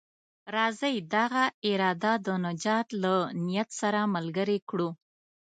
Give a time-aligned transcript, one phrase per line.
[0.55, 3.13] راځئ دغه اراده د نجات له
[3.45, 4.89] نيت سره ملګرې کړو.